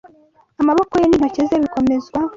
Amaboko 0.61 0.93
ye 1.01 1.05
n’intoki 1.07 1.41
ze 1.47 1.55
bikomezwa 1.63 2.19